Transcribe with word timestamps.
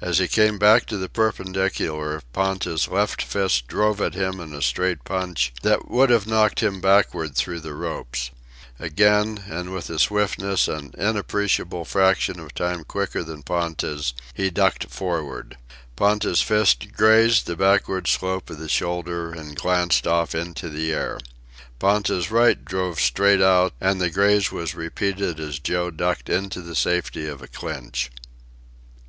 As 0.00 0.18
he 0.18 0.26
came 0.26 0.58
back 0.58 0.86
to 0.86 0.96
the 0.98 1.08
perpendicular, 1.08 2.20
Ponta's 2.32 2.88
left 2.88 3.22
fist 3.22 3.68
drove 3.68 4.00
at 4.00 4.14
him 4.14 4.40
in 4.40 4.52
a 4.52 4.60
straight 4.60 5.04
punch 5.04 5.52
that 5.62 5.88
would 5.88 6.10
have 6.10 6.26
knocked 6.26 6.58
him 6.64 6.80
backward 6.80 7.36
through 7.36 7.60
the 7.60 7.74
ropes. 7.74 8.32
Again, 8.80 9.44
and 9.48 9.72
with 9.72 9.88
a 9.88 10.00
swiftness 10.00 10.66
an 10.66 10.92
inappreciable 10.98 11.84
fraction 11.84 12.40
of 12.40 12.54
time 12.54 12.82
quicker 12.82 13.22
than 13.22 13.44
Ponta's, 13.44 14.14
he 14.34 14.50
ducked 14.50 14.90
forward. 14.90 15.56
Ponta's 15.94 16.42
fist 16.42 16.88
grazed 16.96 17.46
the 17.46 17.54
backward 17.54 18.08
slope 18.08 18.50
of 18.50 18.58
the 18.58 18.68
shoulder, 18.68 19.30
and 19.30 19.54
glanced 19.54 20.08
off 20.08 20.34
into 20.34 20.68
the 20.70 20.92
air. 20.92 21.20
Ponta's 21.78 22.32
right 22.32 22.64
drove 22.64 22.98
straight 22.98 23.40
out, 23.40 23.72
and 23.80 24.00
the 24.00 24.10
graze 24.10 24.50
was 24.50 24.74
repeated 24.74 25.38
as 25.38 25.60
Joe 25.60 25.92
ducked 25.92 26.28
into 26.28 26.62
the 26.62 26.74
safety 26.74 27.28
of 27.28 27.42
a 27.42 27.46
clinch. 27.46 28.10